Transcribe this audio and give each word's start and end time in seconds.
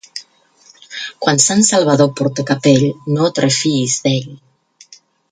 Quan 1.25 1.41
Sant 1.47 1.59
Salvador 1.67 2.09
porta 2.19 2.45
capell, 2.51 2.85
no 3.17 3.27
et 3.33 3.41
refiïs 3.45 3.99
d'ell. 4.07 4.33